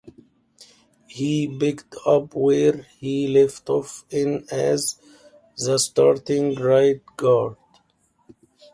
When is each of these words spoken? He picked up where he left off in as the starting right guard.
He 1.05 1.47
picked 1.59 1.95
up 2.07 2.33
where 2.33 2.87
he 2.97 3.27
left 3.27 3.69
off 3.69 4.03
in 4.09 4.47
as 4.51 4.95
the 5.59 5.77
starting 5.77 6.55
right 6.59 6.99
guard. 7.17 7.55